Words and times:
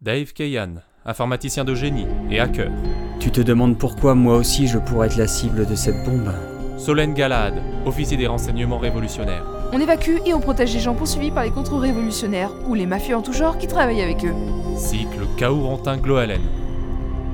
Dave 0.00 0.32
Kayan, 0.32 0.74
informaticien 1.04 1.64
de 1.64 1.74
génie 1.74 2.06
et 2.30 2.38
hacker. 2.38 2.70
Tu 3.18 3.32
te 3.32 3.40
demandes 3.40 3.76
pourquoi 3.76 4.14
moi 4.14 4.36
aussi 4.36 4.68
je 4.68 4.78
pourrais 4.78 5.08
être 5.08 5.16
la 5.16 5.26
cible 5.26 5.66
de 5.66 5.74
cette 5.74 6.04
bombe 6.04 6.32
Solène 6.78 7.14
Galad, 7.14 7.54
officier 7.84 8.16
des 8.16 8.28
renseignements 8.28 8.78
révolutionnaires. 8.78 9.44
On 9.72 9.80
évacue 9.80 10.18
et 10.24 10.34
on 10.34 10.40
protège 10.40 10.72
les 10.72 10.78
gens 10.78 10.94
poursuivis 10.94 11.32
par 11.32 11.42
les 11.42 11.50
contre-révolutionnaires 11.50 12.52
ou 12.68 12.74
les 12.74 12.86
mafieux 12.86 13.16
en 13.16 13.22
tout 13.22 13.32
genre 13.32 13.58
qui 13.58 13.66
travaillent 13.66 14.00
avec 14.00 14.24
eux. 14.24 14.34
Cycle 14.76 15.26
Kaourantin 15.36 15.96
Gloalen. 15.96 16.42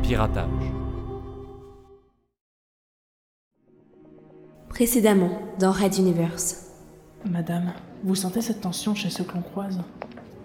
Piratage. 0.02 0.48
Précédemment, 4.70 5.38
dans 5.58 5.70
Red 5.70 5.98
Universe. 5.98 6.70
Madame, 7.30 7.74
vous 8.02 8.14
sentez 8.14 8.40
cette 8.40 8.62
tension 8.62 8.94
chez 8.94 9.10
ceux 9.10 9.24
que 9.24 9.34
l'on 9.34 9.42
croise? 9.42 9.78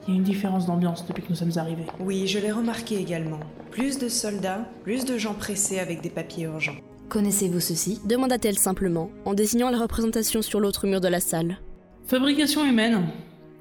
Il 0.09 0.13
y 0.13 0.15
a 0.15 0.17
une 0.17 0.23
différence 0.23 0.65
d'ambiance 0.65 1.05
depuis 1.05 1.21
que 1.21 1.29
nous 1.29 1.35
sommes 1.35 1.55
arrivés. 1.57 1.85
Oui, 1.99 2.25
je 2.25 2.39
l'ai 2.39 2.51
remarqué 2.51 2.97
également. 2.97 3.39
Plus 3.69 3.99
de 3.99 4.09
soldats, 4.09 4.67
plus 4.81 5.05
de 5.05 5.19
gens 5.19 5.35
pressés 5.35 5.77
avec 5.77 6.01
des 6.01 6.09
papiers 6.09 6.45
urgents. 6.45 6.77
Connaissez-vous 7.09 7.59
ceci? 7.59 8.01
demanda-t-elle 8.05 8.57
simplement, 8.57 9.11
en 9.25 9.35
désignant 9.35 9.69
la 9.69 9.77
représentation 9.77 10.41
sur 10.41 10.59
l'autre 10.59 10.87
mur 10.87 10.99
de 10.99 11.07
la 11.07 11.19
salle. 11.19 11.59
Fabrication 12.07 12.65
humaine. 12.65 13.03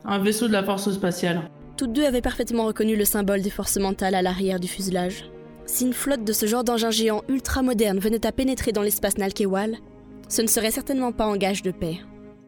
Un 0.06 0.20
vaisseau 0.20 0.48
de 0.48 0.54
la 0.54 0.64
force 0.64 0.90
spatiale. 0.90 1.50
Toutes 1.76 1.92
deux 1.92 2.06
avaient 2.06 2.22
parfaitement 2.22 2.64
reconnu 2.64 2.96
le 2.96 3.04
symbole 3.04 3.42
des 3.42 3.50
forces 3.50 3.76
mentales 3.76 4.14
à 4.14 4.22
l'arrière 4.22 4.58
du 4.58 4.68
fuselage. 4.68 5.30
Si 5.66 5.84
une 5.84 5.92
flotte 5.92 6.24
de 6.24 6.32
ce 6.32 6.46
genre 6.46 6.64
d'engin 6.64 6.90
géant 6.90 7.24
ultra 7.28 7.60
moderne 7.60 7.98
venait 7.98 8.24
à 8.24 8.32
pénétrer 8.32 8.72
dans 8.72 8.80
l'espace 8.80 9.18
Nalkewal, 9.18 9.76
ce 10.30 10.40
ne 10.40 10.46
serait 10.46 10.70
certainement 10.70 11.12
pas 11.12 11.26
en 11.26 11.36
gage 11.36 11.60
de 11.60 11.72
paix. 11.72 11.98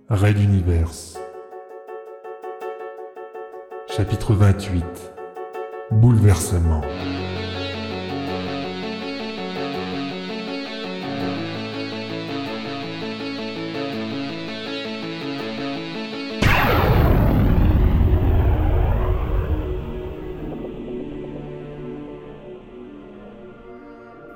Raid 0.09 0.39
Universe. 0.39 1.19
Chapitre 3.97 4.35
28. 4.35 4.85
Bouleversement. 5.91 6.81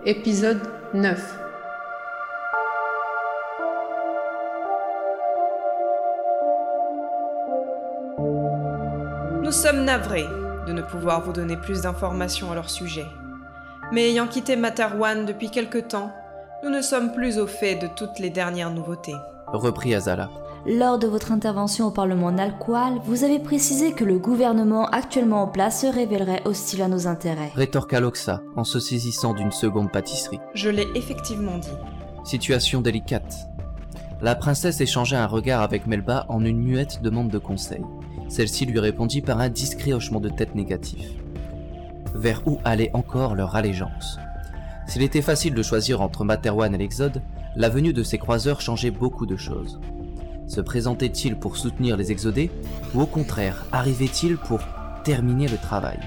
Épisode 0.05 0.61
9 0.95 1.44
Nous 9.45 9.53
sommes 9.53 9.85
navrés 9.85 10.27
de 10.67 10.73
ne 10.73 10.81
pouvoir 10.81 11.23
vous 11.23 11.35
donner 11.35 11.59
plus 11.59 11.83
d'informations 11.83 12.51
à 12.51 12.55
leur 12.55 12.71
sujet. 12.71 13.05
Mais 13.93 14.09
ayant 14.09 14.27
quitté 14.27 14.57
Materwan 14.57 15.27
depuis 15.27 15.51
quelque 15.51 15.77
temps, 15.77 16.11
nous 16.63 16.71
ne 16.71 16.81
sommes 16.81 17.13
plus 17.13 17.39
au 17.39 17.47
fait 17.47 17.75
de 17.75 17.87
toutes 17.87 18.19
les 18.21 18.31
dernières 18.31 18.71
nouveautés. 18.71 19.15
Reprit 19.49 19.95
Azala. 19.95 20.31
Lors 20.67 20.99
de 20.99 21.07
votre 21.07 21.31
intervention 21.31 21.89
au 21.89 21.91
Parlement 21.91 22.33
Nalqual, 22.33 22.95
vous 23.05 23.23
avez 23.23 23.39
précisé 23.39 23.93
que 23.93 24.03
le 24.03 24.19
gouvernement 24.19 24.87
actuellement 24.87 25.43
en 25.43 25.49
place 25.49 25.83
se 25.83 25.89
révélerait 25.89 26.41
hostile 26.47 26.81
à 26.81 26.89
nos 26.89 27.07
intérêts. 27.07 27.53
Rétorqua 27.55 28.01
Loxa 28.01 28.41
en 28.57 28.65
se 28.65 28.81
saisissant 28.81 29.35
d'une 29.35 29.53
seconde 29.53 29.93
pâtisserie. 29.93 30.41
Je 30.55 30.71
l'ai 30.71 30.89
effectivement 30.95 31.59
dit. 31.59 31.69
Situation 32.25 32.81
délicate. 32.81 33.47
La 34.23 34.37
princesse 34.37 34.81
échangea 34.81 35.23
un 35.23 35.27
regard 35.27 35.61
avec 35.61 35.87
Melba 35.87 36.25
en 36.31 36.43
une 36.47 36.63
muette 36.63 37.03
demande 37.03 37.29
de 37.29 37.37
conseil. 37.37 37.85
Celle-ci 38.29 38.67
lui 38.67 38.79
répondit 38.79 39.21
par 39.21 39.41
un 39.41 39.49
discret 39.49 39.93
hochement 39.93 40.21
de 40.21 40.29
tête 40.29 40.55
négatif. 40.55 41.09
Vers 42.15 42.47
où 42.47 42.59
allait 42.65 42.91
encore 42.95 43.35
leur 43.35 43.57
allégeance? 43.57 44.19
S'il 44.87 45.03
était 45.03 45.23
facile 45.23 45.55
de 45.55 45.63
choisir 45.63 46.01
entre 46.01 46.25
Materwan 46.25 46.75
et 46.75 46.79
l'Exode, 46.79 47.23
la 47.57 47.69
venue 47.69 47.93
de 47.93 48.03
ces 48.03 48.19
croiseurs 48.19 48.61
changeait 48.61 48.91
beaucoup 48.91 49.27
de 49.27 49.37
choses. 49.37 49.81
Se 50.47 50.61
présentait-il 50.61 51.37
pour 51.37 51.57
soutenir 51.57 51.97
les 51.97 52.13
exodés 52.13 52.51
ou 52.95 53.01
au 53.01 53.07
contraire 53.07 53.65
arrivait-il 53.73 54.37
pour 54.37 54.61
terminer 55.05 55.49
le 55.49 55.57
travail? 55.57 55.99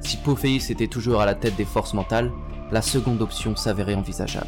Si 0.00 0.16
Pophéis 0.16 0.70
était 0.70 0.86
toujours 0.86 1.20
à 1.20 1.26
la 1.26 1.34
tête 1.34 1.56
des 1.56 1.64
forces 1.64 1.94
mentales, 1.94 2.30
la 2.72 2.82
seconde 2.82 3.20
option 3.20 3.56
s'avérait 3.56 3.94
envisageable. 3.94 4.46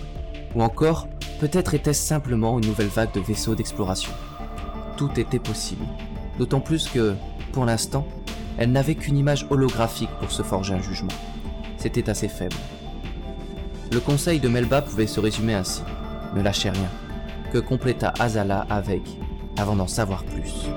Ou 0.54 0.62
encore, 0.62 1.08
peut-être 1.40 1.74
était-ce 1.74 2.02
simplement 2.02 2.58
une 2.58 2.66
nouvelle 2.66 2.88
vague 2.88 3.12
de 3.12 3.20
vaisseaux 3.20 3.54
d'exploration. 3.54 4.12
Tout 4.96 5.10
était 5.18 5.38
possible. 5.38 5.84
D'autant 6.38 6.60
plus 6.60 6.88
que, 6.88 7.14
pour 7.52 7.64
l'instant, 7.64 8.06
elle 8.58 8.72
n'avait 8.72 8.94
qu'une 8.94 9.16
image 9.16 9.46
holographique 9.50 10.10
pour 10.20 10.30
se 10.30 10.42
forger 10.42 10.74
un 10.74 10.82
jugement. 10.82 11.12
C'était 11.76 12.08
assez 12.08 12.28
faible. 12.28 12.56
Le 13.92 14.00
conseil 14.00 14.40
de 14.40 14.48
Melba 14.48 14.82
pouvait 14.82 15.06
se 15.06 15.20
résumer 15.20 15.54
ainsi. 15.54 15.82
Ne 16.34 16.42
lâchez 16.42 16.70
rien. 16.70 16.88
Que 17.52 17.58
compléta 17.58 18.14
Azala 18.18 18.66
avec, 18.70 19.02
avant 19.58 19.76
d'en 19.76 19.86
savoir 19.86 20.24
plus. 20.24 20.68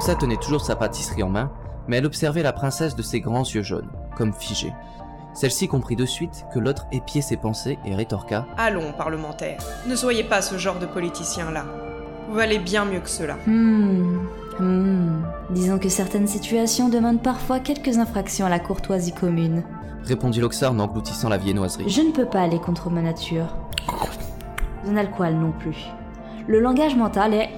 Loxa 0.00 0.14
tenait 0.14 0.38
toujours 0.38 0.62
sa 0.62 0.76
pâtisserie 0.76 1.22
en 1.22 1.28
main, 1.28 1.52
mais 1.86 1.98
elle 1.98 2.06
observait 2.06 2.42
la 2.42 2.54
princesse 2.54 2.96
de 2.96 3.02
ses 3.02 3.20
grands 3.20 3.44
yeux 3.44 3.62
jaunes, 3.62 3.90
comme 4.16 4.32
figée. 4.32 4.72
Celle-ci 5.34 5.68
comprit 5.68 5.94
de 5.94 6.06
suite 6.06 6.46
que 6.54 6.58
l'autre 6.58 6.86
épiait 6.90 7.20
ses 7.20 7.36
pensées 7.36 7.78
et 7.84 7.94
rétorqua 7.94 8.46
Allons, 8.56 8.94
parlementaire, 8.96 9.58
ne 9.86 9.94
soyez 9.94 10.24
pas 10.24 10.40
ce 10.40 10.56
genre 10.56 10.78
de 10.78 10.86
politicien-là. 10.86 11.66
Vous 12.26 12.34
valez 12.34 12.58
bien 12.58 12.86
mieux 12.86 13.00
que 13.00 13.10
cela. 13.10 13.36
Hmm. 13.46 14.26
Hmm. 14.58 15.20
Disons 15.50 15.78
que 15.78 15.90
certaines 15.90 16.28
situations 16.28 16.88
demandent 16.88 17.22
parfois 17.22 17.60
quelques 17.60 17.98
infractions 17.98 18.46
à 18.46 18.48
la 18.48 18.58
courtoisie 18.58 19.12
commune. 19.12 19.64
répondit 20.04 20.40
Loxa 20.40 20.70
en 20.70 20.78
engloutissant 20.78 21.28
la 21.28 21.36
viennoiserie. 21.36 21.90
Je 21.90 22.00
ne 22.00 22.12
peux 22.12 22.24
pas 22.24 22.40
aller 22.40 22.58
contre 22.58 22.88
ma 22.88 23.02
nature. 23.02 23.54
Je 24.86 24.92
n'alcool 24.92 25.34
non 25.34 25.52
plus. 25.52 25.90
Le 26.48 26.58
langage 26.58 26.96
mental 26.96 27.34
est 27.34 27.50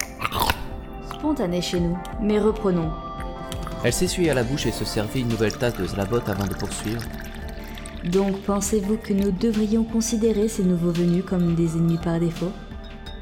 spontané 1.23 1.63
chez 1.63 1.79
nous. 1.79 1.97
Mais 2.21 2.41
reprenons. 2.41 2.91
Elle 3.85 3.93
s'essuya 3.93 4.35
la 4.35 4.43
bouche 4.43 4.67
et 4.67 4.73
se 4.73 4.85
servit 4.85 5.21
une 5.21 5.29
nouvelle 5.29 5.57
tasse 5.57 5.77
de 5.77 5.87
Zlabot 5.87 6.21
avant 6.27 6.49
de 6.49 6.55
poursuivre. 6.55 7.03
Donc 8.03 8.41
pensez-vous 8.43 8.97
que 8.97 9.13
nous 9.13 9.31
devrions 9.31 9.85
considérer 9.85 10.49
ces 10.49 10.65
nouveaux 10.65 10.91
venus 10.91 11.25
comme 11.25 11.55
des 11.55 11.77
ennemis 11.77 11.99
par 11.99 12.19
défaut? 12.19 12.51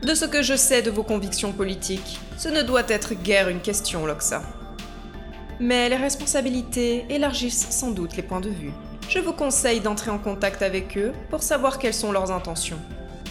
De 0.02 0.14
ce 0.14 0.24
que 0.24 0.42
je 0.42 0.56
sais 0.56 0.80
de 0.80 0.90
vos 0.90 1.02
convictions 1.02 1.52
politiques, 1.52 2.18
ce 2.38 2.48
ne 2.48 2.62
doit 2.62 2.88
être 2.88 3.12
guère 3.12 3.50
une 3.50 3.60
question, 3.60 4.06
Loxa. 4.06 4.40
Mais 5.60 5.90
les 5.90 5.96
responsabilités 5.96 7.04
élargissent 7.10 7.68
sans 7.68 7.90
doute 7.90 8.16
les 8.16 8.22
points 8.22 8.40
de 8.40 8.48
vue. 8.48 8.72
Je 9.10 9.18
vous 9.18 9.34
conseille 9.34 9.80
d'entrer 9.80 10.10
en 10.10 10.18
contact 10.18 10.62
avec 10.62 10.96
eux 10.96 11.12
pour 11.28 11.42
savoir 11.42 11.78
quelles 11.78 11.92
sont 11.92 12.12
leurs 12.12 12.32
intentions. 12.32 12.80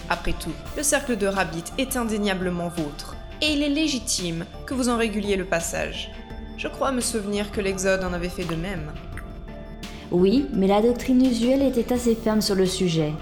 Après 0.09 0.33
tout, 0.33 0.53
le 0.77 0.83
cercle 0.83 1.17
de 1.17 1.25
Rabbit 1.25 1.63
est 1.79 1.97
indéniablement 1.97 2.67
vôtre, 2.67 3.15
et 3.41 3.53
il 3.53 3.63
est 3.63 3.69
légitime 3.69 4.45
que 4.65 4.73
vous 4.73 4.89
en 4.89 4.97
réguliez 4.97 5.35
le 5.35 5.45
passage. 5.45 6.11
Je 6.57 6.67
crois 6.67 6.91
me 6.91 7.01
souvenir 7.01 7.51
que 7.51 7.61
l'Exode 7.61 8.03
en 8.03 8.13
avait 8.13 8.29
fait 8.29 8.45
de 8.45 8.55
même. 8.55 8.91
Oui, 10.11 10.47
mais 10.53 10.67
la 10.67 10.81
doctrine 10.81 11.25
usuelle 11.25 11.61
était 11.61 11.93
assez 11.93 12.15
ferme 12.15 12.41
sur 12.41 12.55
le 12.55 12.65
sujet. 12.65 13.13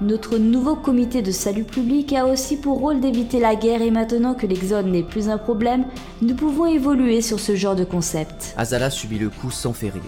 Notre 0.00 0.38
nouveau 0.38 0.74
comité 0.74 1.22
de 1.22 1.30
salut 1.30 1.64
public 1.64 2.12
a 2.12 2.26
aussi 2.26 2.56
pour 2.56 2.80
rôle 2.80 3.00
d'éviter 3.00 3.38
la 3.38 3.54
guerre 3.54 3.80
et 3.80 3.92
maintenant 3.92 4.34
que 4.34 4.46
l'exode 4.46 4.86
n'est 4.86 5.04
plus 5.04 5.28
un 5.28 5.38
problème, 5.38 5.86
nous 6.20 6.34
pouvons 6.34 6.66
évoluer 6.66 7.22
sur 7.22 7.38
ce 7.38 7.54
genre 7.54 7.76
de 7.76 7.84
concept. 7.84 8.54
Azala 8.56 8.90
subit 8.90 9.20
le 9.20 9.30
coup 9.30 9.52
sans 9.52 9.72
faire 9.72 9.94
rire. 9.94 10.02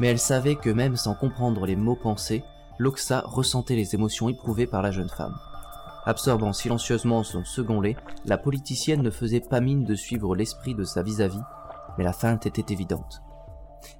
Mais 0.00 0.08
elle 0.08 0.18
savait 0.18 0.56
que 0.56 0.70
même 0.70 0.96
sans 0.96 1.14
comprendre 1.14 1.66
les 1.66 1.76
mots 1.76 1.94
pensés, 1.94 2.42
Loxa 2.78 3.22
ressentait 3.26 3.76
les 3.76 3.94
émotions 3.94 4.28
éprouvées 4.30 4.66
par 4.66 4.80
la 4.80 4.92
jeune 4.92 5.10
femme. 5.10 5.34
Absorbant 6.08 6.54
silencieusement 6.54 7.22
son 7.22 7.44
second 7.44 7.82
lait, 7.82 7.94
la 8.24 8.38
politicienne 8.38 9.02
ne 9.02 9.10
faisait 9.10 9.42
pas 9.42 9.60
mine 9.60 9.84
de 9.84 9.94
suivre 9.94 10.34
l'esprit 10.34 10.74
de 10.74 10.82
sa 10.82 11.02
vis-à-vis, 11.02 11.42
mais 11.98 12.04
la 12.04 12.14
feinte 12.14 12.46
était 12.46 12.72
évidente. 12.72 13.20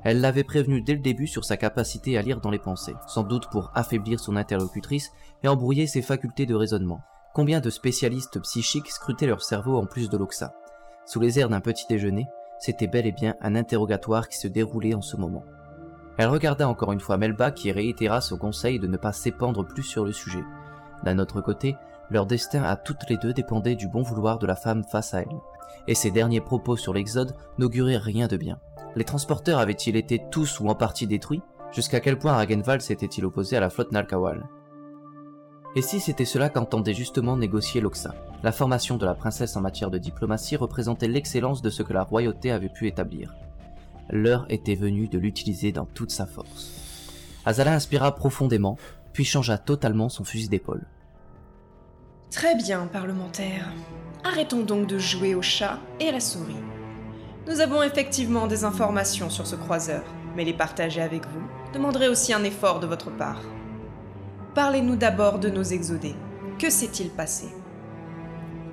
Elle 0.04 0.22
l'avait 0.22 0.42
prévenu 0.42 0.80
dès 0.80 0.94
le 0.94 1.00
début 1.00 1.26
sur 1.26 1.44
sa 1.44 1.58
capacité 1.58 2.16
à 2.16 2.22
lire 2.22 2.40
dans 2.40 2.48
les 2.48 2.58
pensées, 2.58 2.94
sans 3.06 3.24
doute 3.24 3.50
pour 3.50 3.70
affaiblir 3.74 4.20
son 4.20 4.36
interlocutrice 4.36 5.12
et 5.42 5.48
embrouiller 5.48 5.86
ses 5.86 6.00
facultés 6.00 6.46
de 6.46 6.54
raisonnement. 6.54 7.02
Combien 7.34 7.60
de 7.60 7.68
spécialistes 7.68 8.40
psychiques 8.40 8.90
scrutaient 8.90 9.26
leur 9.26 9.42
cerveau 9.42 9.76
en 9.76 9.84
plus 9.84 10.08
de 10.08 10.16
l'Oxa 10.16 10.54
Sous 11.04 11.20
les 11.20 11.38
airs 11.38 11.50
d'un 11.50 11.60
petit 11.60 11.84
déjeuner, 11.90 12.26
c'était 12.58 12.86
bel 12.86 13.06
et 13.06 13.12
bien 13.12 13.34
un 13.42 13.54
interrogatoire 13.54 14.30
qui 14.30 14.38
se 14.38 14.48
déroulait 14.48 14.94
en 14.94 15.02
ce 15.02 15.18
moment. 15.18 15.44
Elle 16.16 16.30
regarda 16.30 16.70
encore 16.70 16.92
une 16.92 17.00
fois 17.00 17.18
Melba 17.18 17.50
qui 17.50 17.70
réitéra 17.70 18.22
son 18.22 18.38
conseil 18.38 18.78
de 18.78 18.86
ne 18.86 18.96
pas 18.96 19.12
s'épandre 19.12 19.66
plus 19.66 19.82
sur 19.82 20.06
le 20.06 20.12
sujet. 20.12 20.42
D'un 21.04 21.18
autre 21.18 21.42
côté, 21.42 21.76
leur 22.10 22.26
destin 22.26 22.62
à 22.62 22.76
toutes 22.76 23.08
les 23.08 23.16
deux 23.16 23.32
dépendait 23.32 23.76
du 23.76 23.88
bon 23.88 24.02
vouloir 24.02 24.38
de 24.38 24.46
la 24.46 24.56
femme 24.56 24.84
face 24.84 25.14
à 25.14 25.20
elle, 25.20 25.40
et 25.86 25.94
ses 25.94 26.10
derniers 26.10 26.40
propos 26.40 26.76
sur 26.76 26.92
l'Exode 26.92 27.34
n'auguraient 27.58 27.96
rien 27.96 28.26
de 28.26 28.36
bien. 28.36 28.58
Les 28.96 29.04
transporteurs 29.04 29.58
avaient-ils 29.58 29.96
été 29.96 30.22
tous 30.30 30.60
ou 30.60 30.68
en 30.68 30.74
partie 30.74 31.06
détruits? 31.06 31.42
Jusqu'à 31.72 32.00
quel 32.00 32.18
point 32.18 32.32
Ragenval 32.32 32.80
s'était-il 32.80 33.24
opposé 33.26 33.56
à 33.56 33.60
la 33.60 33.70
flotte 33.70 33.92
Nalkawal? 33.92 34.46
Et 35.76 35.82
si 35.82 36.00
c'était 36.00 36.24
cela 36.24 36.48
qu'entendait 36.48 36.94
justement 36.94 37.36
négocier 37.36 37.80
Loxa? 37.80 38.14
La 38.42 38.52
formation 38.52 38.96
de 38.96 39.04
la 39.04 39.14
princesse 39.14 39.56
en 39.56 39.60
matière 39.60 39.90
de 39.90 39.98
diplomatie 39.98 40.56
représentait 40.56 41.08
l'excellence 41.08 41.60
de 41.60 41.70
ce 41.70 41.82
que 41.82 41.92
la 41.92 42.02
royauté 42.02 42.50
avait 42.50 42.70
pu 42.70 42.86
établir. 42.86 43.34
L'heure 44.10 44.46
était 44.48 44.74
venue 44.74 45.08
de 45.08 45.18
l'utiliser 45.18 45.70
dans 45.70 45.84
toute 45.84 46.10
sa 46.10 46.26
force. 46.26 46.72
Azala 47.44 47.74
inspira 47.74 48.14
profondément, 48.14 48.78
puis 49.12 49.24
changea 49.24 49.58
totalement 49.58 50.08
son 50.08 50.24
fusil 50.24 50.48
d'épaule. 50.48 50.86
Très 52.30 52.54
bien, 52.54 52.86
parlementaire. 52.86 53.72
Arrêtons 54.22 54.62
donc 54.62 54.86
de 54.86 54.98
jouer 54.98 55.34
au 55.34 55.40
chat 55.40 55.78
et 55.98 56.08
à 56.08 56.12
la 56.12 56.20
souris. 56.20 56.62
Nous 57.46 57.60
avons 57.60 57.82
effectivement 57.82 58.46
des 58.46 58.64
informations 58.64 59.30
sur 59.30 59.46
ce 59.46 59.56
croiseur, 59.56 60.02
mais 60.36 60.44
les 60.44 60.52
partager 60.52 61.00
avec 61.00 61.22
vous 61.26 61.72
demanderait 61.72 62.08
aussi 62.08 62.34
un 62.34 62.44
effort 62.44 62.80
de 62.80 62.86
votre 62.86 63.10
part. 63.10 63.40
Parlez-nous 64.54 64.96
d'abord 64.96 65.38
de 65.38 65.48
nos 65.48 65.62
exodés. 65.62 66.16
Que 66.58 66.68
s'est-il 66.68 67.08
passé? 67.08 67.46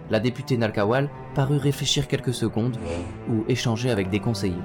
La 0.09 0.19
députée 0.19 0.57
Nalkawal 0.57 1.09
parut 1.33 1.57
réfléchir 1.57 2.09
quelques 2.09 2.33
secondes 2.33 2.77
ou 3.29 3.45
échanger 3.47 3.89
avec 3.89 4.09
des 4.09 4.19
conseillers, 4.19 4.55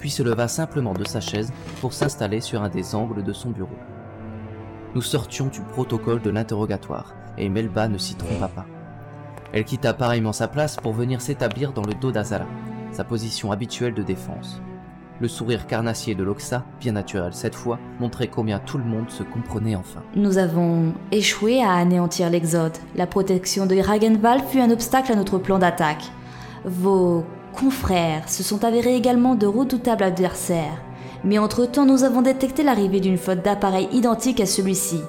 puis 0.00 0.10
se 0.10 0.24
leva 0.24 0.48
simplement 0.48 0.94
de 0.94 1.06
sa 1.06 1.20
chaise 1.20 1.52
pour 1.80 1.92
s'installer 1.92 2.40
sur 2.40 2.62
un 2.62 2.68
des 2.68 2.96
angles 2.96 3.22
de 3.22 3.32
son 3.32 3.50
bureau. 3.50 3.78
Nous 4.92 5.02
sortions 5.02 5.46
du 5.46 5.60
protocole 5.60 6.20
de 6.20 6.30
l'interrogatoire, 6.30 7.14
et 7.38 7.48
Melba 7.48 7.86
ne 7.86 7.96
s'y 7.96 8.16
trompa 8.16 8.48
pas. 8.48 8.66
Elle 9.52 9.64
quitta 9.64 9.94
pareillement 9.94 10.32
sa 10.32 10.48
place 10.48 10.76
pour 10.76 10.92
venir 10.92 11.20
s'établir 11.20 11.72
dans 11.72 11.84
le 11.84 11.94
dos 11.94 12.10
d'Azala, 12.10 12.46
sa 12.90 13.04
position 13.04 13.52
habituelle 13.52 13.94
de 13.94 14.02
défense. 14.02 14.60
Le 15.20 15.28
sourire 15.28 15.68
carnassier 15.68 16.16
de 16.16 16.24
Loxa, 16.24 16.64
bien 16.80 16.92
naturel 16.92 17.34
cette 17.34 17.54
fois, 17.54 17.78
montrait 18.00 18.26
combien 18.26 18.58
tout 18.58 18.78
le 18.78 18.84
monde 18.84 19.10
se 19.10 19.22
comprenait 19.22 19.76
enfin. 19.76 20.02
Nous 20.16 20.38
avons 20.38 20.92
échoué 21.12 21.62
à 21.62 21.74
anéantir 21.74 22.28
l'Exode. 22.28 22.76
La 22.96 23.06
protection 23.06 23.66
de 23.66 23.78
Ragenval 23.78 24.40
fut 24.48 24.60
un 24.60 24.70
obstacle 24.70 25.12
à 25.12 25.16
notre 25.16 25.38
plan 25.38 25.60
d'attaque. 25.60 26.10
Vos 26.64 27.24
confrères 27.52 28.28
se 28.28 28.42
sont 28.42 28.64
avérés 28.64 28.96
également 28.96 29.36
de 29.36 29.46
redoutables 29.46 30.02
adversaires. 30.02 30.82
Mais 31.24 31.38
entre-temps, 31.38 31.86
nous 31.86 32.04
avons 32.04 32.22
détecté 32.22 32.62
l'arrivée 32.62 33.00
d'une 33.00 33.18
flotte 33.18 33.44
d'appareils 33.44 33.88
identiques 33.92 34.40
à 34.40 34.46
celui-ci. 34.46 35.00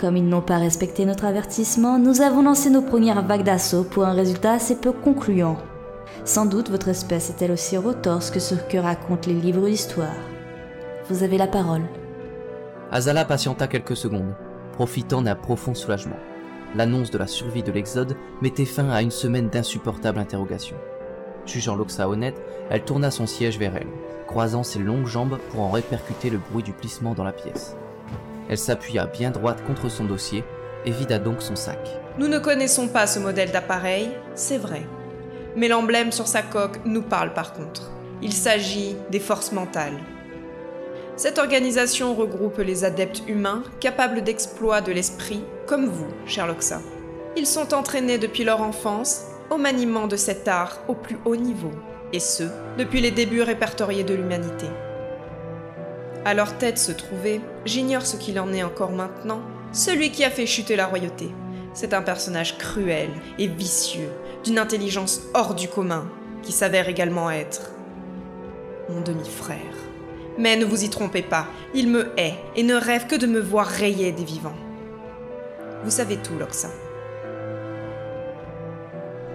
Comme 0.00 0.16
ils 0.16 0.28
n'ont 0.28 0.42
pas 0.42 0.58
respecté 0.58 1.04
notre 1.04 1.24
avertissement, 1.24 1.98
nous 1.98 2.20
avons 2.20 2.42
lancé 2.42 2.70
nos 2.70 2.82
premières 2.82 3.24
vagues 3.24 3.42
d'assaut 3.42 3.82
pour 3.82 4.04
un 4.04 4.12
résultat 4.12 4.52
assez 4.52 4.76
peu 4.76 4.92
concluant. 4.92 5.56
Sans 6.24 6.46
doute 6.46 6.70
votre 6.70 6.88
espèce 6.88 7.30
est 7.30 7.42
elle 7.42 7.52
aussi 7.52 7.76
retorse 7.76 8.30
que 8.30 8.40
ce 8.40 8.54
que 8.54 8.78
racontent 8.78 9.28
les 9.28 9.34
livres 9.34 9.66
d'histoire. 9.66 10.14
Vous 11.08 11.22
avez 11.24 11.38
la 11.38 11.48
parole. 11.48 11.82
Azala 12.92 13.24
patienta 13.24 13.66
quelques 13.66 13.96
secondes, 13.96 14.34
profitant 14.72 15.22
d'un 15.22 15.34
profond 15.34 15.74
soulagement. 15.74 16.16
L'annonce 16.74 17.10
de 17.10 17.18
la 17.18 17.26
survie 17.26 17.62
de 17.62 17.72
l'Exode 17.72 18.16
mettait 18.40 18.64
fin 18.64 18.90
à 18.90 19.02
une 19.02 19.10
semaine 19.10 19.48
d'insupportables 19.48 20.18
interrogations. 20.18 20.76
Jugeant 21.48 21.74
Loxa 21.74 22.08
honnête, 22.08 22.40
elle 22.70 22.84
tourna 22.84 23.10
son 23.10 23.26
siège 23.26 23.58
vers 23.58 23.76
elle, 23.76 23.88
croisant 24.26 24.62
ses 24.62 24.78
longues 24.78 25.06
jambes 25.06 25.38
pour 25.50 25.62
en 25.62 25.70
répercuter 25.70 26.30
le 26.30 26.38
bruit 26.38 26.62
du 26.62 26.72
plissement 26.72 27.14
dans 27.14 27.24
la 27.24 27.32
pièce. 27.32 27.74
Elle 28.48 28.58
s'appuya 28.58 29.06
bien 29.06 29.30
droite 29.30 29.64
contre 29.66 29.88
son 29.88 30.04
dossier 30.04 30.44
et 30.84 30.90
vida 30.90 31.18
donc 31.18 31.42
son 31.42 31.56
sac. 31.56 31.78
Nous 32.18 32.28
ne 32.28 32.38
connaissons 32.38 32.88
pas 32.88 33.06
ce 33.06 33.18
modèle 33.18 33.50
d'appareil, 33.50 34.10
c'est 34.34 34.58
vrai. 34.58 34.82
Mais 35.56 35.68
l'emblème 35.68 36.12
sur 36.12 36.26
sa 36.26 36.42
coque 36.42 36.80
nous 36.84 37.02
parle 37.02 37.32
par 37.32 37.52
contre. 37.52 37.90
Il 38.22 38.32
s'agit 38.32 38.96
des 39.10 39.20
forces 39.20 39.52
mentales. 39.52 39.98
Cette 41.16 41.38
organisation 41.38 42.14
regroupe 42.14 42.58
les 42.58 42.84
adeptes 42.84 43.22
humains 43.26 43.64
capables 43.80 44.22
d'exploits 44.22 44.80
de 44.80 44.92
l'esprit, 44.92 45.42
comme 45.66 45.86
vous, 45.86 46.06
Sherlocksa. 46.26 46.80
Ils 47.36 47.46
sont 47.46 47.74
entraînés 47.74 48.18
depuis 48.18 48.44
leur 48.44 48.62
enfance 48.62 49.27
au 49.50 49.56
maniement 49.56 50.06
de 50.06 50.16
cet 50.16 50.48
art 50.48 50.80
au 50.88 50.94
plus 50.94 51.18
haut 51.24 51.36
niveau, 51.36 51.72
et 52.12 52.20
ce, 52.20 52.44
depuis 52.76 53.00
les 53.00 53.10
débuts 53.10 53.42
répertoriés 53.42 54.04
de 54.04 54.14
l'humanité. 54.14 54.66
À 56.24 56.34
leur 56.34 56.58
tête 56.58 56.78
se 56.78 56.92
trouvait, 56.92 57.40
j'ignore 57.64 58.04
ce 58.04 58.16
qu'il 58.16 58.38
en 58.40 58.52
est 58.52 58.62
encore 58.62 58.92
maintenant, 58.92 59.40
celui 59.72 60.10
qui 60.10 60.24
a 60.24 60.30
fait 60.30 60.46
chuter 60.46 60.76
la 60.76 60.86
royauté. 60.86 61.30
C'est 61.74 61.94
un 61.94 62.02
personnage 62.02 62.58
cruel 62.58 63.08
et 63.38 63.46
vicieux, 63.46 64.10
d'une 64.44 64.58
intelligence 64.58 65.22
hors 65.34 65.54
du 65.54 65.68
commun, 65.68 66.10
qui 66.42 66.52
s'avère 66.52 66.88
également 66.88 67.30
être 67.30 67.70
mon 68.88 69.00
demi-frère. 69.00 69.58
Mais 70.38 70.56
ne 70.56 70.64
vous 70.64 70.84
y 70.84 70.90
trompez 70.90 71.22
pas, 71.22 71.46
il 71.74 71.88
me 71.88 72.12
hait 72.16 72.34
et 72.56 72.62
ne 72.62 72.74
rêve 72.74 73.06
que 73.06 73.16
de 73.16 73.26
me 73.26 73.40
voir 73.40 73.66
rayer 73.66 74.12
des 74.12 74.24
vivants. 74.24 74.56
Vous 75.84 75.90
savez 75.90 76.16
tout, 76.16 76.38
Loxa. 76.38 76.68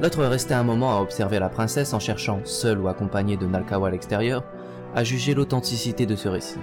L'autre 0.03 0.25
restait 0.25 0.53
un 0.53 0.63
moment 0.63 0.97
à 0.97 1.01
observer 1.01 1.39
la 1.39 1.47
princesse 1.47 1.93
en 1.93 1.99
cherchant, 1.99 2.41
seule 2.43 2.77
ou 2.77 2.89
accompagnée 2.89 3.37
de 3.37 3.45
Nalkawa 3.45 3.87
à 3.87 3.91
l'extérieur, 3.91 4.43
à 4.93 5.05
juger 5.05 5.33
l'authenticité 5.33 6.05
de 6.05 6.17
ce 6.17 6.27
récit. 6.27 6.59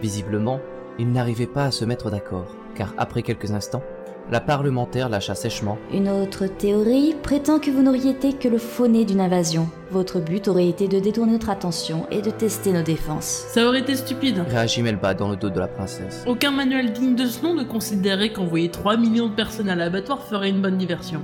Visiblement, 0.00 0.60
ils 0.96 1.10
n'arrivaient 1.10 1.48
pas 1.48 1.64
à 1.64 1.70
se 1.72 1.84
mettre 1.84 2.12
d'accord, 2.12 2.54
car 2.76 2.94
après 2.96 3.22
quelques 3.22 3.50
instants, 3.50 3.82
la 4.30 4.40
parlementaire 4.40 5.08
lâcha 5.08 5.34
sèchement. 5.34 5.78
Une 5.92 6.08
autre 6.08 6.46
théorie 6.46 7.16
prétend 7.20 7.58
que 7.58 7.72
vous 7.72 7.82
n'auriez 7.82 8.10
été 8.10 8.34
que 8.34 8.46
le 8.46 8.58
faux-né 8.58 9.04
d'une 9.04 9.20
invasion. 9.20 9.68
Votre 9.90 10.20
but 10.20 10.46
aurait 10.46 10.68
été 10.68 10.86
de 10.86 11.00
détourner 11.00 11.32
notre 11.32 11.50
attention 11.50 12.06
et 12.12 12.22
de 12.22 12.30
tester 12.30 12.72
nos 12.72 12.82
défenses. 12.82 13.46
Ça 13.48 13.66
aurait 13.66 13.80
été 13.80 13.96
stupide. 13.96 14.44
Réagit 14.48 14.84
Melba 14.84 15.14
dans 15.14 15.28
le 15.28 15.34
dos 15.34 15.50
de 15.50 15.58
la 15.58 15.66
princesse. 15.66 16.22
Aucun 16.28 16.52
manuel 16.52 16.92
digne 16.92 17.16
de 17.16 17.26
ce 17.26 17.42
nom 17.42 17.52
ne 17.52 17.64
considérait 17.64 18.32
qu'envoyer 18.32 18.70
3 18.70 18.96
millions 18.96 19.26
de 19.26 19.34
personnes 19.34 19.68
à 19.68 19.74
l'abattoir 19.74 20.22
ferait 20.22 20.50
une 20.50 20.62
bonne 20.62 20.78
diversion. 20.78 21.20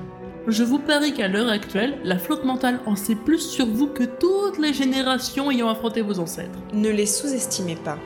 Je 0.48 0.62
vous 0.62 0.78
parie 0.78 1.12
qu'à 1.12 1.26
l'heure 1.26 1.48
actuelle, 1.48 1.98
la 2.04 2.18
flotte 2.18 2.44
mentale 2.44 2.78
en 2.86 2.94
sait 2.94 3.16
plus 3.16 3.40
sur 3.40 3.66
vous 3.66 3.88
que 3.88 4.04
toutes 4.04 4.58
les 4.58 4.72
générations 4.72 5.50
ayant 5.50 5.68
affronté 5.68 6.02
vos 6.02 6.20
ancêtres. 6.20 6.60
Ne 6.72 6.88
les 6.88 7.06
sous-estimez 7.06 7.74
pas. 7.74 7.98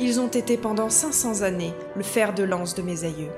Ils 0.00 0.18
ont 0.18 0.28
été 0.28 0.56
pendant 0.56 0.88
500 0.88 1.42
années 1.42 1.74
le 1.94 2.02
fer 2.02 2.32
de 2.32 2.42
lance 2.42 2.74
de 2.74 2.80
mes 2.80 3.04
aïeux. 3.04 3.28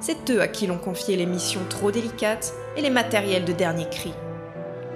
C'est 0.00 0.30
eux 0.30 0.40
à 0.40 0.48
qui 0.48 0.66
l'on 0.66 0.78
confié 0.78 1.16
les 1.16 1.26
missions 1.26 1.60
trop 1.68 1.90
délicates 1.90 2.54
et 2.78 2.80
les 2.80 2.88
matériels 2.88 3.44
de 3.44 3.52
dernier 3.52 3.86
cri. 3.90 4.14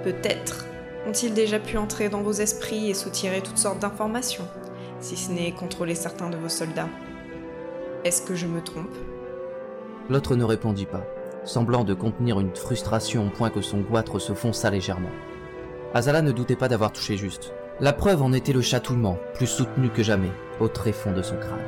Peut-être 0.03 0.65
ont-ils 1.07 1.35
déjà 1.35 1.59
pu 1.59 1.77
entrer 1.77 2.09
dans 2.09 2.23
vos 2.23 2.31
esprits 2.31 2.89
et 2.89 2.95
soutirer 2.95 3.41
toutes 3.41 3.59
sortes 3.59 3.79
d'informations, 3.79 4.47
si 4.99 5.15
ce 5.15 5.31
n'est 5.31 5.51
contrôler 5.51 5.93
certains 5.93 6.31
de 6.31 6.37
vos 6.37 6.49
soldats. 6.49 6.89
Est-ce 8.03 8.23
que 8.23 8.33
je 8.33 8.47
me 8.47 8.61
trompe? 8.61 8.95
L'autre 10.09 10.35
ne 10.35 10.43
répondit 10.43 10.87
pas, 10.87 11.05
semblant 11.45 11.83
de 11.83 11.93
contenir 11.93 12.39
une 12.39 12.55
frustration 12.55 13.27
au 13.27 13.29
point 13.29 13.49
que 13.49 13.61
son 13.61 13.79
goitre 13.79 14.19
se 14.19 14.33
fonça 14.33 14.69
légèrement. 14.69 15.09
Azala 15.93 16.21
ne 16.21 16.31
doutait 16.31 16.55
pas 16.55 16.67
d'avoir 16.67 16.91
touché 16.91 17.17
juste. 17.17 17.53
La 17.79 17.93
preuve 17.93 18.21
en 18.21 18.33
était 18.33 18.53
le 18.53 18.61
chatouillement, 18.61 19.17
plus 19.33 19.47
soutenu 19.47 19.89
que 19.89 20.03
jamais, 20.03 20.31
au 20.59 20.67
tréfonds 20.67 21.13
de 21.13 21.21
son 21.21 21.35
crâne. 21.37 21.59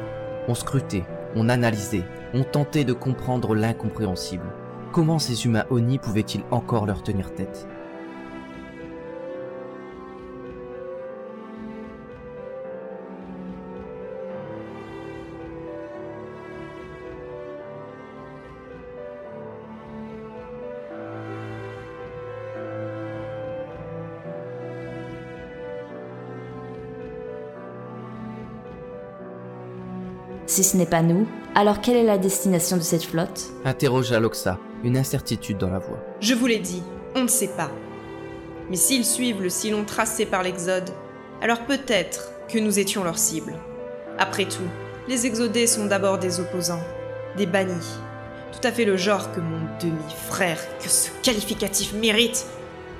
On 0.47 0.55
scrutait, 0.55 1.05
on 1.35 1.49
analysait, 1.49 2.03
on 2.33 2.43
tentait 2.43 2.83
de 2.83 2.93
comprendre 2.93 3.55
l'incompréhensible. 3.55 4.45
Comment 4.91 5.19
ces 5.19 5.45
humains 5.45 5.65
Oni 5.69 5.99
pouvaient-ils 5.99 6.43
encore 6.51 6.85
leur 6.85 7.03
tenir 7.03 7.33
tête? 7.33 7.67
Si 30.55 30.63
ce 30.63 30.77
n'est 30.77 30.85
pas 30.85 31.01
nous, 31.01 31.27
alors 31.53 31.81
quelle 31.81 31.97
est 31.97 32.05
la 32.05 32.17
destination 32.17 32.77
de 32.77 32.81
cette 32.81 33.03
flotte? 33.03 33.51
Interrogea 33.65 34.21
Loxa, 34.21 34.57
une 34.85 34.95
incertitude 34.95 35.57
dans 35.57 35.69
la 35.69 35.79
voix. 35.79 35.99
Je 36.21 36.33
vous 36.33 36.45
l'ai 36.45 36.59
dit, 36.59 36.81
on 37.13 37.23
ne 37.23 37.27
sait 37.27 37.49
pas. 37.57 37.69
Mais 38.69 38.77
s'ils 38.77 39.03
suivent 39.03 39.41
le 39.41 39.49
sillon 39.49 39.83
tracé 39.83 40.25
par 40.25 40.43
l'Exode, 40.43 40.91
alors 41.41 41.59
peut-être 41.65 42.31
que 42.47 42.57
nous 42.57 42.79
étions 42.79 43.03
leur 43.03 43.17
cible. 43.17 43.53
Après 44.17 44.45
tout, 44.45 44.63
les 45.09 45.25
exodés 45.25 45.67
sont 45.67 45.87
d'abord 45.87 46.19
des 46.19 46.39
opposants, 46.39 46.83
des 47.35 47.47
bannis. 47.47 47.99
Tout 48.53 48.65
à 48.65 48.71
fait 48.71 48.85
le 48.85 48.95
genre 48.95 49.33
que 49.33 49.41
mon 49.41 49.59
demi-frère, 49.81 50.61
que 50.79 50.87
ce 50.87 51.09
qualificatif 51.21 51.91
mérite. 51.95 52.45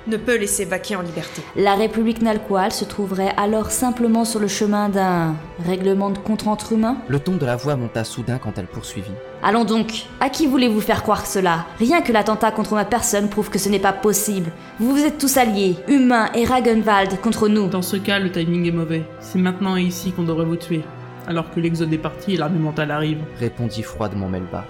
Ne 0.08 0.16
peut 0.16 0.36
laisser 0.36 0.64
vaquer 0.64 0.96
en 0.96 1.02
liberté. 1.02 1.42
La 1.56 1.74
République 1.74 2.22
Nalqual 2.22 2.72
se 2.72 2.84
trouverait 2.84 3.32
alors 3.36 3.70
simplement 3.70 4.24
sur 4.24 4.40
le 4.40 4.48
chemin 4.48 4.88
d'un 4.88 5.34
règlement 5.66 6.10
de 6.10 6.18
compte 6.18 6.46
entre 6.46 6.72
humains? 6.72 6.96
Le 7.08 7.18
ton 7.18 7.36
de 7.36 7.46
la 7.46 7.56
voix 7.56 7.76
monta 7.76 8.04
soudain 8.04 8.38
quand 8.38 8.58
elle 8.58 8.66
poursuivit. 8.66 9.10
Allons 9.42 9.64
donc, 9.64 10.04
à 10.20 10.28
qui 10.28 10.46
voulez-vous 10.46 10.80
faire 10.80 11.02
croire 11.02 11.26
cela? 11.26 11.66
Rien 11.78 12.00
que 12.02 12.12
l'attentat 12.12 12.50
contre 12.50 12.74
ma 12.74 12.84
personne 12.84 13.28
prouve 13.28 13.50
que 13.50 13.58
ce 13.58 13.68
n'est 13.68 13.78
pas 13.78 13.92
possible. 13.92 14.50
Vous 14.78 14.94
vous 14.94 15.04
êtes 15.04 15.18
tous 15.18 15.36
alliés, 15.36 15.76
humains 15.88 16.30
et 16.34 16.44
Ragenwald, 16.44 17.20
contre 17.20 17.48
nous. 17.48 17.68
Dans 17.68 17.82
ce 17.82 17.96
cas, 17.96 18.18
le 18.18 18.30
timing 18.30 18.66
est 18.66 18.72
mauvais. 18.72 19.04
C'est 19.20 19.38
maintenant 19.38 19.76
et 19.76 19.82
ici 19.82 20.12
qu'on 20.12 20.24
devrait 20.24 20.44
vous 20.44 20.56
tuer. 20.56 20.82
Alors 21.26 21.50
que 21.50 21.60
l'exode 21.60 21.92
est 21.92 21.98
parti 21.98 22.34
et 22.34 22.36
l'armée 22.36 22.58
mentale 22.58 22.90
arrive. 22.90 23.18
Répondit 23.40 23.82
froidement 23.82 24.28
Melba. 24.28 24.64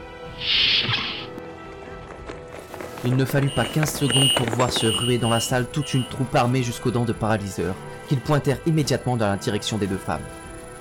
Il 3.04 3.14
ne 3.14 3.24
fallut 3.24 3.50
pas 3.50 3.64
15 3.64 3.94
secondes 3.94 4.34
pour 4.36 4.48
voir 4.56 4.72
se 4.72 4.86
ruer 4.86 5.18
dans 5.18 5.30
la 5.30 5.40
salle 5.40 5.66
toute 5.66 5.94
une 5.94 6.06
troupe 6.08 6.34
armée 6.34 6.62
jusqu'aux 6.62 6.90
dents 6.90 7.04
de 7.04 7.12
paralyseurs, 7.12 7.74
qu'ils 8.08 8.20
pointèrent 8.20 8.60
immédiatement 8.66 9.16
dans 9.16 9.28
la 9.28 9.36
direction 9.36 9.76
des 9.76 9.86
deux 9.86 9.98
femmes. 9.98 10.22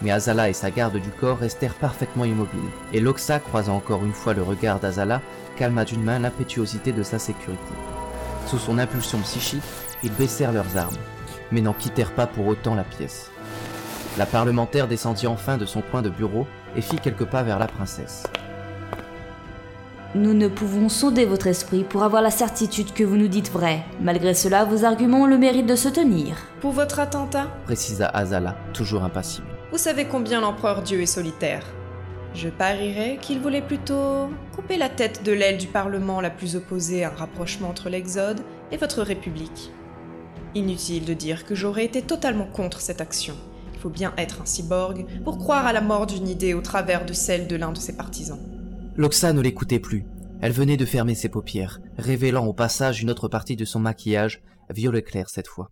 Mais 0.02 0.12
Azala 0.12 0.50
et 0.50 0.54
sa 0.54 0.72
garde 0.72 0.98
du 0.98 1.10
corps 1.10 1.40
restèrent 1.40 1.76
parfaitement 1.76 2.26
immobiles, 2.26 2.60
et 2.94 3.00
Loxa, 3.00 3.40
croisant 3.40 3.76
encore 3.76 4.04
une 4.04 4.14
fois 4.14 4.34
le 4.34 4.44
regard 4.44 4.80
d'Azala, 4.80 5.22
calma 5.58 5.86
d'une 5.86 6.04
main 6.04 6.20
l'impétuosité 6.20 6.94
de 6.94 7.04
sa 7.04 7.20
sécurité. 7.20 7.74
Sous 8.48 8.60
son 8.60 8.78
impulsion 8.78 9.20
psychique, 9.20 9.64
ils 10.04 10.12
baissèrent 10.12 10.54
leurs 10.54 10.78
armes, 10.78 10.98
mais 11.52 11.62
n'en 11.62 11.74
quittèrent 11.74 12.14
pas 12.14 12.28
pour 12.28 12.48
autant 12.48 12.76
la 12.76 12.84
pièce. 12.84 13.30
La 14.18 14.26
parlementaire 14.26 14.88
descendit 14.88 15.28
enfin 15.28 15.58
de 15.58 15.66
son 15.66 15.82
coin 15.82 16.02
de 16.02 16.10
bureau 16.10 16.48
et 16.76 16.82
fit 16.82 16.98
quelques 16.98 17.26
pas 17.26 17.44
vers 17.44 17.60
la 17.60 17.68
princesse. 17.68 18.24
Nous 20.16 20.34
ne 20.34 20.48
pouvons 20.48 20.88
sonder 20.88 21.26
votre 21.26 21.48
esprit 21.48 21.84
pour 21.84 22.04
avoir 22.04 22.22
la 22.22 22.32
certitude 22.32 22.94
que 22.94 23.04
vous 23.04 23.18
nous 23.18 23.28
dites 23.28 23.52
vrai. 23.52 23.84
Malgré 24.00 24.34
cela, 24.34 24.64
vos 24.64 24.86
arguments 24.86 25.24
ont 25.24 25.26
le 25.26 25.38
mérite 25.38 25.66
de 25.66 25.76
se 25.76 25.90
tenir. 25.90 26.38
Pour 26.62 26.72
votre 26.72 27.02
attentat, 27.02 27.48
précisa 27.66 28.08
Azala, 28.08 28.56
toujours 28.74 29.04
impassible. 29.04 29.48
vous 29.74 29.78
savez 29.78 30.06
combien 30.06 30.40
l'empereur 30.40 30.84
Dieu 30.84 31.02
est 31.02 31.06
solitaire. 31.06 31.66
Je 32.34 32.48
parierais 32.48 33.18
qu'il 33.22 33.42
voulait 33.42 33.62
plutôt 33.62 34.30
couper 34.56 34.78
la 34.78 34.88
tête 34.88 35.26
de 35.26 35.34
l'aile 35.34 35.58
du 35.58 35.68
Parlement 35.68 36.22
la 36.22 36.30
plus 36.30 36.56
opposée 36.56 37.04
à 37.04 37.10
un 37.10 37.14
rapprochement 37.14 37.68
entre 37.68 37.90
l'Exode 37.90 38.40
et 38.72 38.78
votre 38.78 39.02
République. 39.02 39.74
Inutile 40.56 41.04
de 41.04 41.14
dire 41.14 41.44
que 41.44 41.56
j'aurais 41.56 41.84
été 41.84 42.02
totalement 42.02 42.48
contre 42.48 42.80
cette 42.80 43.02
action. 43.02 43.36
Il 43.74 43.82
faut 43.82 43.90
bien 43.90 44.14
être 44.18 44.42
un 44.42 44.46
cyborg 44.46 45.06
pour 45.26 45.40
croire 45.40 45.66
à 45.66 45.74
la 45.74 45.82
mort 45.82 46.08
d'une 46.08 46.30
idée 46.30 46.54
au 46.54 46.62
travers 46.62 47.06
de 47.06 47.12
celle 47.12 47.48
de 47.48 47.58
l'un 47.58 47.74
de 47.74 47.80
ses 47.80 47.98
partisans. 47.98 48.55
Loxa 48.98 49.34
ne 49.34 49.42
l'écoutait 49.42 49.82
plus. 49.82 50.06
Elle 50.42 50.54
venait 50.54 50.78
de 50.78 50.86
fermer 50.86 51.16
ses 51.16 51.28
paupières, 51.28 51.82
révélant 51.98 52.46
au 52.46 52.54
passage 52.54 53.02
une 53.02 53.12
autre 53.12 53.28
partie 53.28 53.58
de 53.58 53.66
son 53.66 53.80
maquillage, 53.80 54.42
violet 54.70 55.02
clair 55.02 55.30
cette 55.30 55.50
fois. 55.50 55.70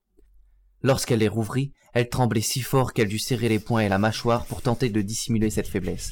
Lorsqu'elle 0.82 1.20
les 1.20 1.30
rouvrit, 1.30 1.72
elle 1.94 2.10
tremblait 2.10 2.42
si 2.42 2.60
fort 2.60 2.92
qu'elle 2.92 3.08
dut 3.08 3.20
serrer 3.20 3.48
les 3.48 3.60
poings 3.60 3.80
et 3.80 3.88
la 3.88 3.98
mâchoire 3.98 4.46
pour 4.46 4.62
tenter 4.62 4.90
de 4.90 5.02
dissimuler 5.02 5.50
cette 5.50 5.70
faiblesse. 5.70 6.12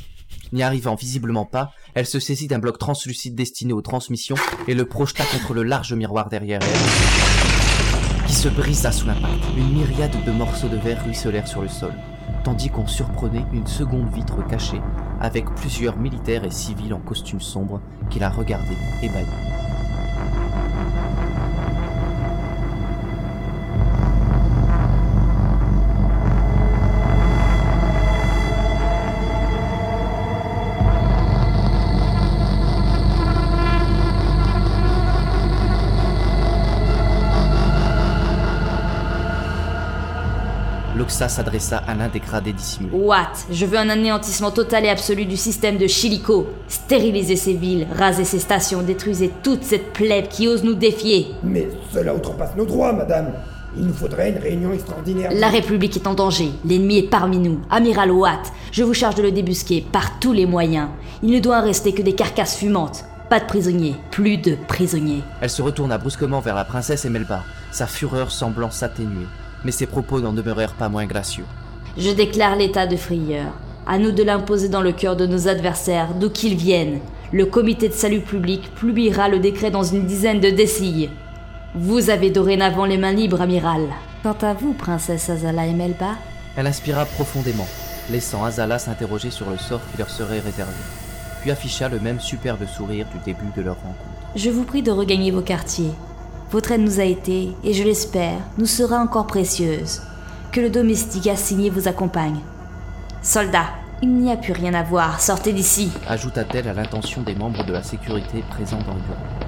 N'y 0.54 0.64
arrivant 0.64 0.96
visiblement 0.96 1.46
pas, 1.46 1.74
elle 1.96 2.06
se 2.06 2.22
saisit 2.22 2.48
d'un 2.48 2.60
bloc 2.60 2.80
translucide 2.80 3.36
destiné 3.36 3.74
aux 3.74 3.82
transmissions 3.82 4.38
et 4.70 4.74
le 4.74 4.86
projeta 4.86 5.26
contre 5.26 5.54
le 5.54 5.64
large 5.64 5.94
miroir 5.94 6.30
derrière 6.30 6.62
elle, 6.62 8.26
qui 8.26 8.34
se 8.34 8.48
brisa 8.48 8.94
sous 8.94 9.08
l'impact. 9.08 9.44
Une 9.58 9.74
myriade 9.74 10.16
de 10.26 10.32
morceaux 10.32 10.70
de 10.70 10.78
verre 10.78 11.04
ruisselèrent 11.04 11.48
sur 11.48 11.62
le 11.62 11.68
sol, 11.68 11.94
tandis 12.46 12.70
qu'on 12.70 12.88
surprenait 12.88 13.46
une 13.52 13.68
seconde 13.68 14.10
vitre 14.14 14.48
cachée 14.48 14.80
avec 15.22 15.46
plusieurs 15.56 15.98
militaires 15.98 16.44
et 16.44 16.52
civils 16.52 16.94
en 16.94 17.00
costume 17.00 17.40
sombre 17.40 17.80
qui 18.10 18.20
la 18.20 18.30
regardaient 18.30 18.76
ébahis. 19.04 19.61
Loxa 40.96 41.30
s'adressa 41.30 41.78
à 41.78 41.96
l'un 41.96 42.10
des 42.10 42.20
gradés 42.20 42.52
dissimulés. 42.54 42.96
What? 42.96 43.32
Je 43.50 43.66
veux 43.66 43.78
un 43.78 43.90
anéantissement 43.90 44.52
total 44.52 44.86
et 44.86 44.90
absolu 44.90 45.26
du 45.26 45.38
système 45.38 45.78
de 45.78 45.88
Chilico. 45.88 46.48
Stérilisez 46.68 47.38
ces 47.38 47.54
villes, 47.54 47.88
rasez 47.98 48.26
ces 48.26 48.40
stations, 48.40 48.82
détruisez 48.82 49.32
toute 49.42 49.64
cette 49.64 49.94
plèbe 49.94 50.28
qui 50.28 50.48
ose 50.48 50.64
nous 50.64 50.74
défier. 50.74 51.28
Mais 51.44 51.70
cela 51.94 52.14
outrepasse 52.14 52.56
nos 52.58 52.66
droits, 52.66 52.92
madame. 52.92 53.32
Il 53.78 53.86
nous 53.86 53.94
faudrait 53.94 54.32
une 54.32 54.38
réunion 54.38 54.74
extraordinaire. 54.74 55.32
La 55.34 55.48
République 55.48 55.96
est 55.96 56.08
en 56.08 56.14
danger. 56.14 56.52
L'ennemi 56.66 56.98
est 56.98 57.10
parmi 57.10 57.38
nous. 57.38 57.62
Amiral 57.70 58.12
Watt, 58.12 58.52
je 58.74 58.84
vous 58.84 58.94
charge 58.94 59.16
de 59.16 59.24
le 59.24 59.32
débusquer 59.32 59.86
par 59.94 60.20
tous 60.20 60.34
les 60.34 60.46
moyens. 60.46 60.90
Il 61.24 61.32
ne 61.32 61.40
doit 61.40 61.60
en 61.60 61.64
rester 61.64 61.94
que 61.94 62.02
des 62.02 62.14
carcasses 62.16 62.58
fumantes. 62.58 63.06
Pas 63.30 63.40
de 63.40 63.46
prisonniers. 63.46 63.96
Plus 64.12 64.38
de 64.38 64.58
prisonniers. 64.68 65.24
Elle 65.40 65.50
se 65.50 65.62
retourna 65.62 65.98
brusquement 65.98 66.42
vers 66.42 66.56
la 66.56 66.66
princesse 66.66 67.06
et 67.06 67.10
Melba, 67.10 67.46
sa 67.72 67.88
fureur 67.88 68.30
semblant 68.30 68.72
s'atténuer. 68.72 69.26
Mais 69.64 69.72
ses 69.72 69.86
propos 69.86 70.20
n'en 70.20 70.34
demeurèrent 70.34 70.74
pas 70.74 70.90
moins 70.90 71.06
gracieux. 71.06 71.46
Je 71.98 72.10
déclare 72.12 72.56
l'état 72.56 72.88
de 72.88 72.96
frayeur. 72.96 73.54
À 73.88 73.98
nous 73.98 74.12
de 74.12 74.24
l'imposer 74.24 74.70
dans 74.70 74.82
le 74.82 74.92
cœur 74.92 75.16
de 75.16 75.26
nos 75.26 75.48
adversaires, 75.48 76.14
d'où 76.20 76.30
qu'ils 76.30 76.56
viennent. 76.56 77.00
Le 77.32 77.46
comité 77.46 77.88
de 77.90 77.94
salut 77.94 78.22
public 78.22 78.74
publiera 78.76 79.28
le 79.30 79.40
décret 79.40 79.72
dans 79.72 79.84
une 79.84 80.06
dizaine 80.06 80.40
de 80.40 80.50
décilles. 80.50 81.10
Vous 81.76 82.10
avez 82.10 82.30
dorénavant 82.30 82.86
les 82.86 82.98
mains 82.98 83.14
libres, 83.14 83.42
amiral. 83.42 83.88
Quant 84.24 84.36
à 84.42 84.54
vous, 84.54 84.74
princesse 84.74 85.30
Azala 85.30 85.66
et 85.66 85.74
Melba, 85.74 86.16
Elle 86.56 86.68
inspira 86.68 87.06
profondément, 87.06 87.68
laissant 88.10 88.44
Azala 88.44 88.78
s'interroger 88.78 89.32
sur 89.32 89.50
le 89.50 89.58
sort 89.58 89.80
qui 89.92 89.98
leur 89.98 90.10
serait 90.10 90.40
réservé, 90.42 90.74
puis 91.42 91.50
afficha 91.50 91.88
le 91.88 92.00
même 92.00 92.20
superbe 92.20 92.66
sourire 92.68 93.08
du 93.14 93.20
début 93.24 93.50
de 93.56 93.62
leur 93.62 93.76
rencontre. 93.78 93.98
je 94.36 94.50
vous 94.50 94.64
prie 94.64 94.82
de 94.84 94.92
regagner 94.92 95.32
vos 95.32 95.42
quartiers. 95.42 95.92
Votre 96.52 96.74
aide 96.74 96.82
nous 96.82 97.00
a 97.00 97.06
été, 97.06 97.54
et 97.64 97.72
je 97.72 97.82
l'espère, 97.82 98.38
nous 98.58 98.66
sera 98.66 98.98
encore 98.98 99.26
précieuse. 99.26 100.02
Que 100.52 100.60
le 100.60 100.70
domestique 100.70 101.28
assigné 101.28 101.70
vous 101.70 101.88
accompagne. 101.88 102.42
Soldats, 103.22 103.70
il 104.02 104.14
n'y 104.14 104.30
a 104.30 104.36
plus 104.36 104.52
rien 104.52 104.74
à 104.74 104.84
voir, 104.84 105.22
sortez 105.22 105.54
d'ici. 105.54 105.94
Ajouta-t-elle 106.10 106.68
à 106.68 106.74
l'intention 106.74 107.22
des 107.22 107.36
membres 107.36 107.66
de 107.66 107.72
la 107.72 107.84
sécurité 107.84 108.44
présents 108.50 108.82
dans 108.86 108.96
le 108.96 109.00
bureau. 109.00 109.41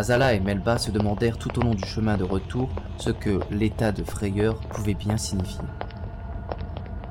Azala 0.00 0.32
et 0.32 0.40
Melba 0.40 0.78
se 0.78 0.90
demandèrent 0.90 1.36
tout 1.36 1.58
au 1.58 1.62
long 1.62 1.74
du 1.74 1.86
chemin 1.86 2.16
de 2.16 2.24
retour 2.24 2.70
ce 2.96 3.10
que 3.10 3.38
l'état 3.50 3.92
de 3.92 4.02
frayeur 4.02 4.58
pouvait 4.58 4.94
bien 4.94 5.18
signifier. 5.18 5.60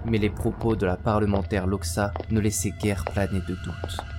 Mais 0.06 0.18
les 0.18 0.32
propos 0.32 0.76
de 0.76 0.88
la 0.88 0.98
parlementaire 0.98 1.68
Loxa 1.68 2.12
ne 2.32 2.40
laissaient 2.40 2.74
guère 2.82 3.06
planer 3.06 3.42
de 3.48 3.54
doute. 3.64 4.19